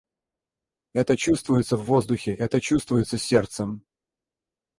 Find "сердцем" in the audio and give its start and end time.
3.19-3.83